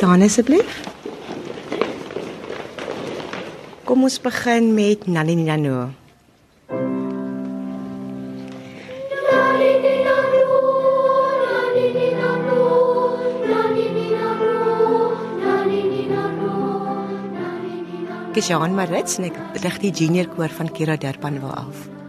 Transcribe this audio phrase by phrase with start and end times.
[0.00, 0.80] staan asseblief.
[3.84, 5.90] Kom ons begin met Nani Nano.
[18.32, 21.99] Gesjan Marits en ek rig die junior koor van Kira Durbanville af.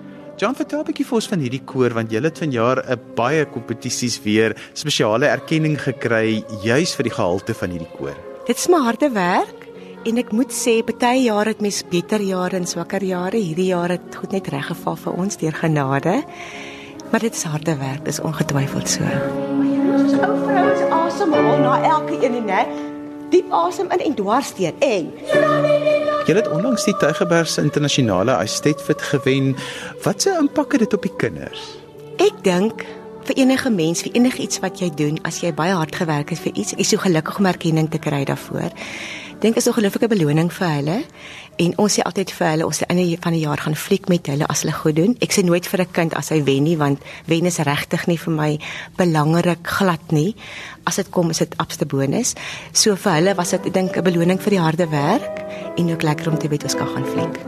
[0.42, 3.46] Jan, vertel 'n bietjie vir ons van hierdie koor want julle het vanjaar 'n baie
[3.46, 8.18] kompetisies weer spesiale erkenning gekry juis vir die gehalte van hierdie koor.
[8.48, 9.70] Dit is my harde werk
[10.04, 13.38] en ek moet sê baie jare het mens beter jare en swakker jare.
[13.38, 16.24] Hierdie jaar het goed net reggeval vir ons deur genade.
[17.12, 19.04] Maar dit is harde werk, dis ongetwyfeld so.
[19.94, 22.66] Ons ou vrouens asemhaal na elke een, né?
[23.30, 29.56] Diep asem in en dwarsdeur en Jy het onlangs die Tygerberg internasionale Aestetfit gewen.
[30.04, 31.64] Wat se impak het dit op die kinders?
[32.22, 32.84] Ek dink
[33.26, 36.54] vir enige mens, vir enigiets wat jy doen, as jy baie hard gewerk het vir
[36.54, 38.70] iets, is so gelukkig om erkenning te kry daarvoor.
[39.42, 41.04] Dink is 'n ongelooflike beloning vir hulle.
[41.58, 44.28] En ons sê altyd vir hulle, ons se einde van die jaar gaan fliek met
[44.28, 45.16] hulle as hulle goed doen.
[45.20, 48.18] Ek sê nooit vir 'n kind as hy wen nie, want wen is regtig nie
[48.18, 48.60] vir my
[48.98, 50.36] belangrik glad nie.
[50.86, 52.36] As dit kom, is dit absolute bonus.
[52.74, 55.41] So vir hulle was dit dink 'n beloning vir die harde werk
[55.76, 57.40] en ook lekker om te weet ons kan gaan fliek.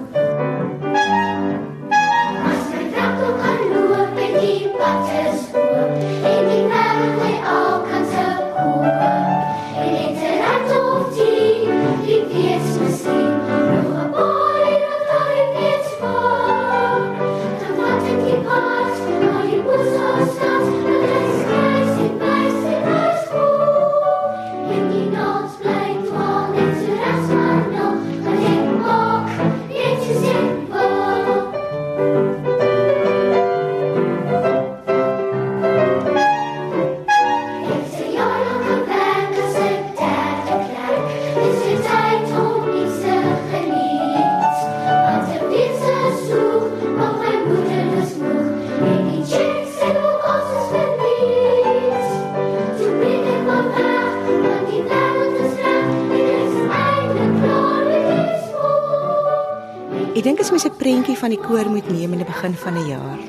[60.23, 62.77] Ek dink as mens 'n prentjie van die koor moet neem in die begin van
[62.79, 63.19] 'n jaar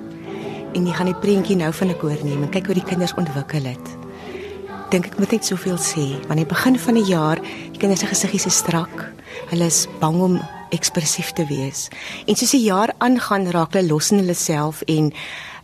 [0.79, 3.15] en jy gaan die prentjie nou van 'n koor neem en kyk hoe die kinders
[3.19, 3.87] ontwikkel het.
[4.91, 7.41] Dink ek moet net soveel sê, want in die begin van die jaar,
[7.73, 9.13] die kinders se gesiggies is strak.
[9.51, 10.41] Hulle is bang om
[10.71, 11.89] ekspressief te wees.
[12.27, 15.13] En soos die jaar aangaan, raak hulle los in hulle self en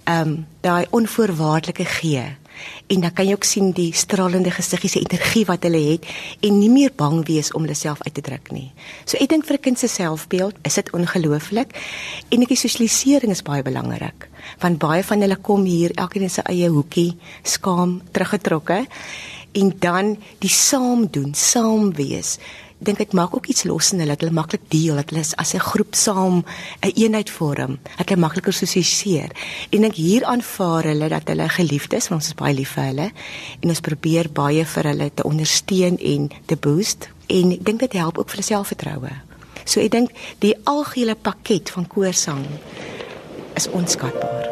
[0.05, 2.40] ehm um, daai onvoorwaardelike gee
[2.89, 6.07] en dan kan jy ook sien die stralende gesiggies en energie wat hulle het
[6.41, 8.71] en nie meer bang wees om hulle self uit te druk nie.
[9.05, 11.75] So ek dink vir 'n kind se selfbeeld is dit ongelooflik
[12.31, 14.29] en ek die sosialisering is baie belangrik
[14.61, 18.87] want baie van hulle kom hier elkeen in sy eie hoekie skaam teruggetrokke
[19.53, 22.39] en dan die saam doen, saam wees
[22.81, 25.61] dink dit maak ook iets los in hulle hulle maklik deel dat hulle as 'n
[25.71, 26.45] groep saam 'n
[26.81, 29.31] een eenheid vorm dat hulle makliker sosialiseer
[29.71, 32.85] en ek hier aanvaar hulle dat hulle geliefd is want ons is baie lief vir
[32.85, 33.11] hulle
[33.61, 37.09] en ons probeer baie vir hulle te ondersteun en te boost.
[37.27, 39.13] En ek dink dit help ook vir selfvertroue.
[39.65, 42.47] So ek dink die algehele pakket van koorsang
[43.55, 44.49] is onskatbaar.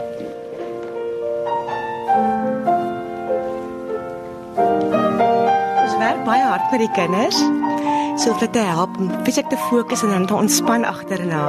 [5.85, 7.58] Ons werk baie hard met die kinders
[8.19, 11.43] so dit help om fisiek te fokus en dan te ontspan agterna.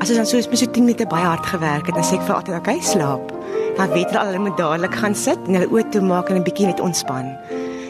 [0.00, 2.24] As ons dan so spesifiek so 10 minute baie hard gewerk het, dan sê ek
[2.24, 3.32] vir altyd, "Oké, okay, slaap."
[3.76, 6.36] Dan weet hulle al hulle moet dadelik gaan sit en hulle oë toe maak en
[6.36, 7.36] 'n bietjie net ontspan.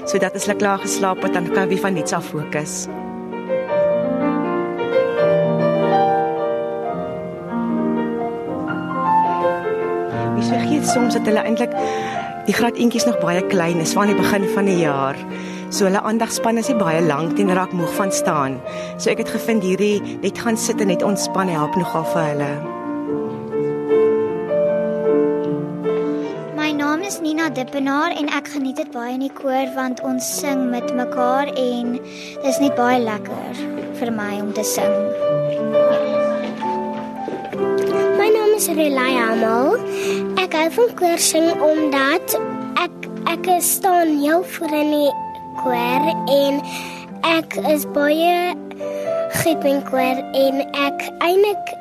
[0.05, 2.89] Sodat as hulle klaar geslaap het, dan kan hulle van iets af fokus.
[10.35, 11.73] Mens vergeet soms dat hulle eintlik
[12.47, 15.17] die graad eentjies nog baie klein is, van die begin van die jaar.
[15.71, 18.57] So hulle aandagspan is nie baie lank en raak moeg van staan.
[18.99, 22.49] So ek het gevind hierdie net gaan sit en net ontspan help nogal vir hulle.
[26.59, 30.33] My naam is Nina Dippenaar en ek geniet dit baie in die koor want ons
[30.41, 33.63] sing met mekaar en dis net baie lekker
[34.03, 34.99] vir my om te sing.
[38.19, 39.79] My naam is Relay Amal.
[40.35, 42.39] Ek hou van koor sing omdat
[42.83, 45.11] ek ek staan heel voor in die
[45.61, 46.61] koor en
[47.29, 48.57] ek is baie
[49.41, 51.73] goed in koor en ek eintlik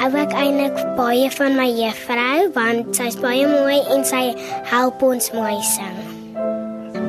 [0.00, 4.24] hou ek eintlik baie van my juffrou want sy's baie mooi en sy
[4.70, 6.00] help ons mooi sing.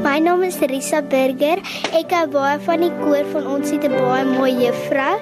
[0.02, 1.60] My naam is Risa Burger.
[1.98, 5.16] Ek hou baie van die koor van ons het 'n baie mooi juffrou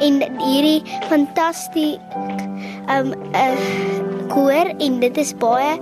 [0.00, 2.35] en hierdie fantastiese
[2.90, 5.76] um, uh, koor en dit is baie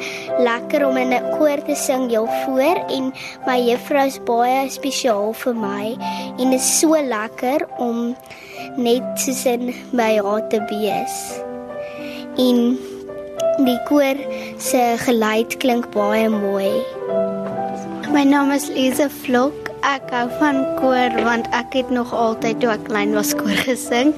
[0.44, 3.12] lekker om in 'n koor te sing heel voor en
[3.46, 5.96] my juffrou is baie spesiaal vir my
[6.38, 8.16] en dit is so lekker om
[8.76, 11.16] net soos in my haar te wees.
[12.36, 12.78] En
[13.64, 14.18] die koor
[14.58, 16.72] se geluid klink baie mooi.
[18.12, 19.70] My naam is Lise Vlok.
[19.84, 24.14] Ek hou van koor want ek het nog altyd toe ek klein was koor gesing.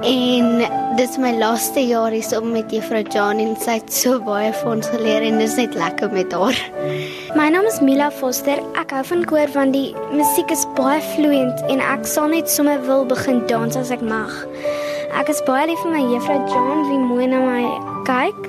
[0.00, 0.62] En
[0.96, 4.70] dis my laaste jaar hier om met Juffrou Jan en sy het so baie vir
[4.72, 6.56] ons geleer en dis net lekker met haar.
[7.36, 8.62] My naam is Mila Foster.
[8.80, 12.80] Ek hou van koor want die musiek is baie vloeiend en ek sal net sommer
[12.88, 14.32] wil begin dans as ek mag.
[15.20, 17.68] Ek is baie lief vir my Juffrou Jan wie mooi na my
[18.08, 18.48] kyk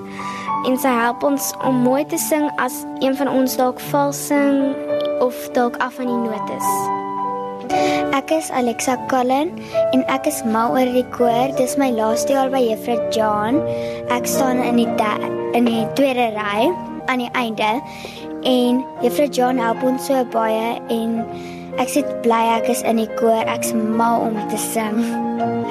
[0.71, 4.71] en sy help ons om mooi te sing as een van ons dalk vals sing
[5.19, 7.00] of dalk af van die notas.
[8.11, 9.53] Ek is Alexa Cullen
[9.95, 11.53] en ek is mal oor die koor.
[11.57, 13.61] Dis my laaste jaar by Juffrou John.
[14.11, 14.89] Ek staan in die
[15.55, 16.71] in die tweede ry
[17.07, 17.79] aan die einde
[18.47, 21.19] en Juffrou John help ons so baie en
[21.79, 23.43] ek sit bly ek is in die koor.
[23.47, 24.99] Ek's mal om te sing.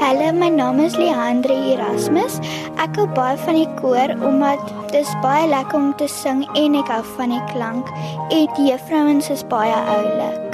[0.00, 2.40] Hallo, my naam is Leandre Erasmus.
[2.80, 4.64] Ek hou baie van die koor omdat
[4.94, 7.92] dit baie lekker om te sing en ek hou van die klank.
[8.32, 10.49] En die juffrouens is baie oulik.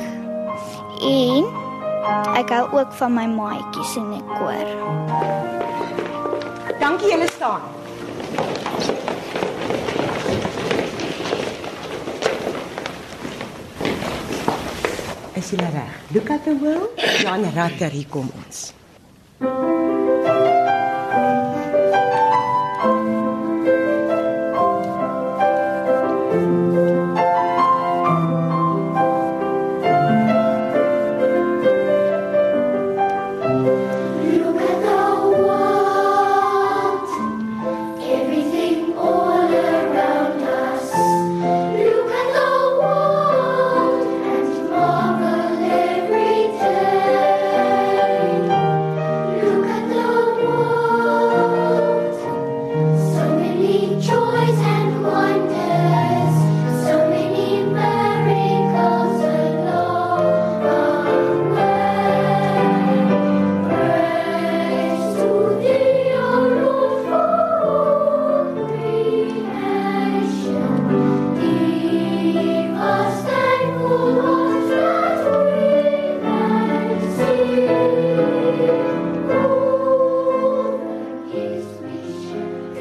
[1.00, 1.44] En
[2.36, 4.68] ek hou ook van my maatjies in die koor.
[6.80, 7.60] Dankie julle staan.
[15.36, 16.00] Is julle reg?
[16.14, 17.06] Look at the world.
[17.20, 18.72] Jan Ratter hier kom ons.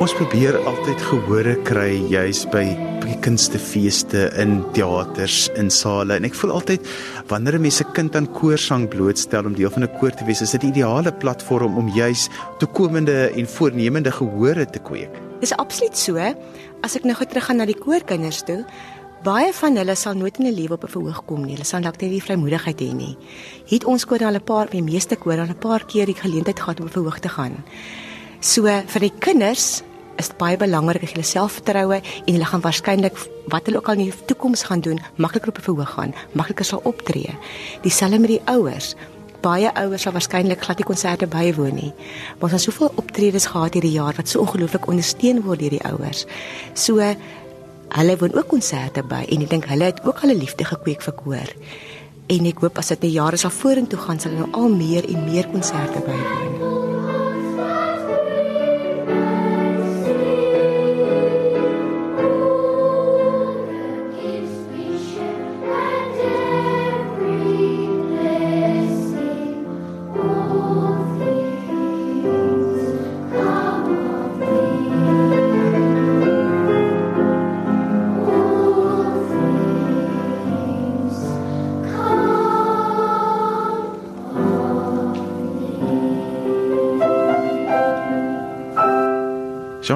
[0.05, 2.61] Ons probeer altyd gehore kry juis by
[3.25, 6.89] kunstefeeste in teaters in sale en ek voel altyd
[7.31, 10.41] wanneer 'n mens 'n kind aan koorsang blootstel om deel van 'n koor te wees
[10.41, 12.29] is dit die ideale platform om juis
[12.59, 15.09] toekomende en voornemende gehore te kweek.
[15.39, 16.17] Dis absoluut so.
[16.83, 18.63] As ek nou gou teruggaan na die koorkinders toe,
[19.23, 21.53] baie van hulle sal nooit in 'n lewe op 'n verhoog kom nie.
[21.53, 23.17] Hulle sal dalk net die vrymoedigheid hê nie.
[23.65, 26.59] Het ons koor al 'n paar, die meeste koor al 'n paar keer die geleentheid
[26.59, 27.63] gehad om op verhoog te gaan.
[28.39, 29.81] So vir die kinders
[30.21, 33.17] is baie belangrik dat hulle selfvertroue en hulle gaan waarskynlik
[33.51, 36.65] wat hulle ook al in die toekoms gaan doen, makliker op 'n verhoog gaan, makliker
[36.65, 37.37] sal optree.
[37.81, 38.95] Dieselfde met die ouers.
[39.41, 41.93] Baie ouers sal waarskynlik glad nie konserte bywoon nie.
[42.39, 45.85] Maar ons het soveel optredes gehad hierdie jaar wat so ongelooflik ondersteun word deur die
[45.85, 46.25] ouers.
[46.73, 47.15] So
[47.89, 51.01] hulle woon ook konserte by en ek dink hulle het ook al 'n liefde gekweek
[51.01, 51.49] vir koor.
[52.27, 55.03] En ek hoop as dit 'n jare sal vorentoe gaan, sal hulle nou al meer
[55.09, 56.74] en meer konserte bywoon.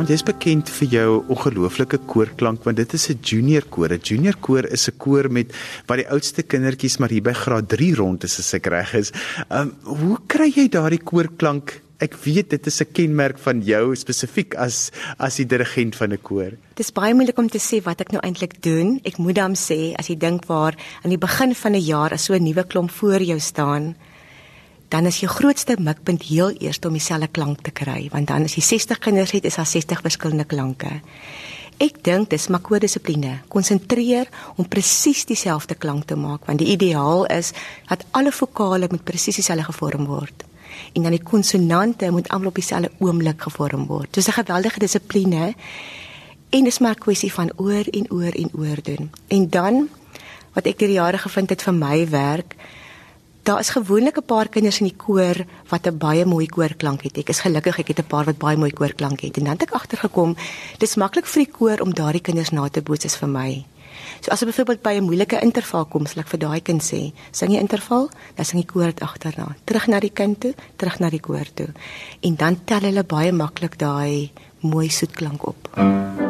[0.09, 3.93] Jy's bekend vir jou ongelooflike koorklank want dit is 'n junior koor.
[3.93, 5.53] 'n Junior koor is 'n koor met
[5.87, 9.11] wat die oudste kindertjies maar hier by graad 3 rond is as ek reg is.
[9.49, 11.81] Um hoe kry jy daardie koorklank?
[11.99, 16.21] Ek weet dit is 'n kenmerk van jou spesifiek as as die dirigent van 'n
[16.23, 16.51] koor.
[16.73, 18.99] Dit is baie moeilik om te sê wat ek nou eintlik doen.
[19.03, 22.23] Ek moet dan sê as jy dink waar aan die begin van 'n jaar as
[22.23, 23.95] so 'n nuwe klomp voor jou staan,
[24.89, 28.55] dan is jou grootste mikpunt heel eers om dieselfde klank te kry, want dan as
[28.57, 31.01] jy 60 kinders het, is daar 60 verskillende klanke.
[31.79, 33.39] Ek dink dis maar kodissipline.
[33.47, 34.27] Konsentreer
[34.57, 37.53] om presies dieselfde klank te maak, want die ideaal is
[37.87, 40.49] dat alle vokale met presies dieselfde gevorm word.
[40.93, 44.13] en dan die konsonante moet almal op dieselfde oomblik gevorm word.
[44.13, 45.53] Dis 'n geweldige dissipline
[46.49, 49.11] en dis maar 'n kwessie van oor en oor en oor doen.
[49.27, 49.89] En dan
[50.53, 52.55] wat ek deur jare gevind het vir my werk,
[53.43, 57.17] daar is gewoonlik 'n paar kinders in die koor wat 'n baie mooi koorklank het.
[57.17, 59.37] Ek is gelukkig ek het 'n paar wat baie mooi koorklank het.
[59.37, 60.35] En dan het ek agtergekom,
[60.77, 63.65] dis maklik vir die koor om daardie kinders na te boots as vir my.
[64.21, 67.13] So as jy byvoorbeeld by 'n moeilike interval kom, sal ek vir daai kind sê,
[67.31, 69.55] sing jy interval, dan sing die koor dit agterna.
[69.65, 71.69] Terug na die kind toe, terug na die koor toe.
[72.21, 75.69] En dan tel hulle baie maklik daai mooi soet klank op.
[75.75, 76.28] Mm.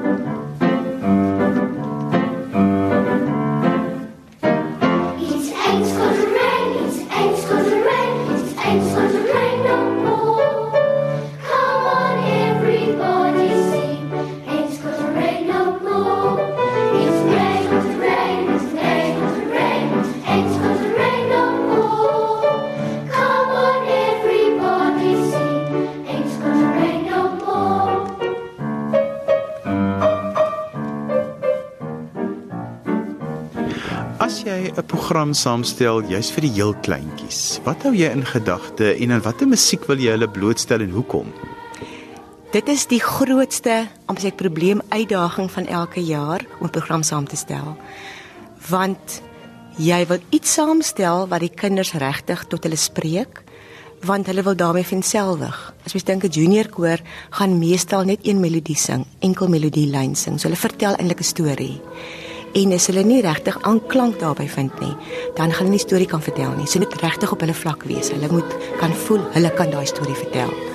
[34.27, 37.59] Jy 'n program saamstel juis vir die heel kleintjies?
[37.63, 41.31] Wat hou jy in gedagte en in watter musiek wil jy hulle blootstel en hoekom?
[42.51, 47.35] Dit is die grootste amper probleem uitdaging van elke jaar om 'n program saam te
[47.35, 47.77] stel.
[48.69, 49.21] Want
[49.77, 53.43] jy wil iets saamstel wat die kinders regtig tot hulle spreek
[54.01, 55.73] want hulle wil daarmee venselwig.
[55.85, 56.99] As jy dink 'n junior koor
[57.29, 60.39] gaan meestal net een melodie sing, enkel melodie lyn sing.
[60.39, 61.81] So hulle vertel eintlik 'n storie
[62.53, 64.95] en as hulle nie regtig aanklank daarbey vind nie,
[65.35, 66.67] dan gaan hulle nie storie kan vertel nie.
[66.69, 68.11] Hulle moet regtig op hulle vlak wees.
[68.15, 70.68] Hulle moet kan voel hulle kan daai storie vertel.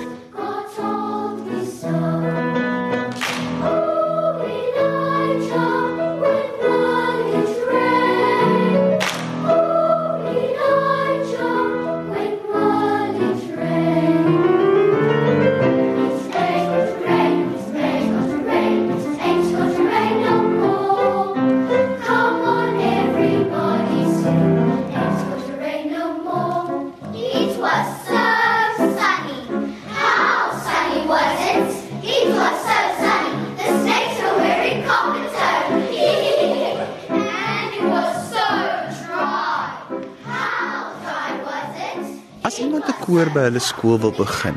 [42.55, 44.55] As iemand 'n koor by hulle skool wil begin,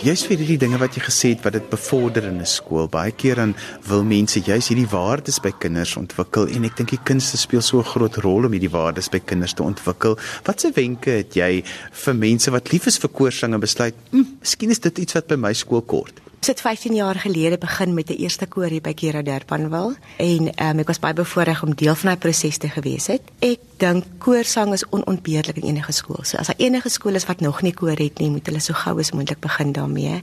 [0.00, 2.88] jy's vir hierdie dinge wat jy gesê het wat dit bevorder in 'n skool.
[2.88, 3.52] Baie keer dan
[3.84, 7.80] wil mense juis hierdie waardes by kinders ontwikkel en ek dink die kunste speel so
[7.80, 10.16] 'n groot rol om hierdie waardes by kinders te ontwikkel.
[10.46, 14.70] Watse wenke het jy vir mense wat lief is vir koorsang en besluit, "Hm, miskien
[14.70, 18.10] is dit iets wat by my skool kort." Ons het 15 jaar gelede begin met
[18.10, 21.94] 'n eerste koor hier by Kira Derpanwil en um, ek was baie bevoorreg om deel
[21.94, 23.22] van daai proses te gewees het.
[23.38, 26.20] Ek dink koorsang is onontbeerlik in enige skool.
[26.22, 28.74] So as daar enige skool is wat nog nie koor het nie, moet hulle so
[28.74, 30.22] gou as moontlik begin daarmee.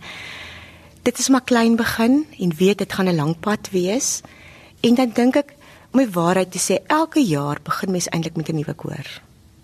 [1.02, 4.22] Dit is maar klein begin en weet dit gaan 'n lang pad wees.
[4.80, 5.56] En dan dink ek
[5.92, 9.22] om die waarheid te sê, elke jaar begin mens eintlik met 'n nuwe koor.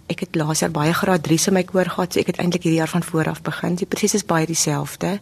[0.07, 2.63] Ek het laas jaar baie graad 3 in my koor gehad, so ek het eintlik
[2.63, 3.75] hierdie jaar van voor af begin.
[3.75, 5.19] Die proses is baie dieselfde.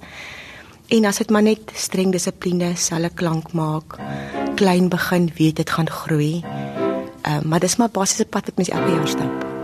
[0.88, 3.98] En as dit maar net streng dissipline, selfe klank maak,
[4.56, 6.44] klein begin, weet dit gaan groei.
[7.22, 9.55] Ehm uh, maar dis maar basiese pad wat mens elke jaar stap.